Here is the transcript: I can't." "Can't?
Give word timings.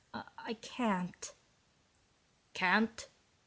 I 0.41 0.55
can't." 0.55 1.35
"Can't? 2.55 3.07